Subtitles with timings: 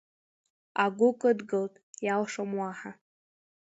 [0.83, 1.73] Агәы кыдгылт,
[2.05, 2.91] иалшом уаҳа.